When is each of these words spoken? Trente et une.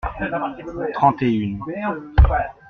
Trente 0.95 1.21
et 1.21 1.29
une. 1.31 1.59